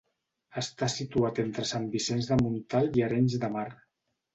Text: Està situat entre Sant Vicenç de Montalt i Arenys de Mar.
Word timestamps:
Està 0.61 0.89
situat 0.93 1.43
entre 1.45 1.67
Sant 1.75 1.87
Vicenç 1.99 2.33
de 2.33 2.41
Montalt 2.43 3.03
i 3.03 3.09
Arenys 3.13 3.41
de 3.47 3.57
Mar. 3.59 3.73